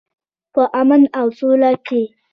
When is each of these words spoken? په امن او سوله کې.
په 0.53 0.61
امن 0.79 1.01
او 1.19 1.27
سوله 1.37 1.71
کې. 1.87 2.01